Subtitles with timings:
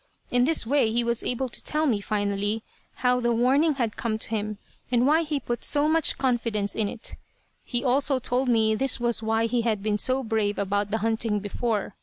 [0.31, 2.63] In this way he was able to tell me, finally,
[3.05, 4.57] how the 'warning' had come to him,
[4.91, 7.15] and why he put so much confidence in it.
[7.63, 11.39] He also told me this was why he had been so brave about the hunting
[11.39, 11.93] before.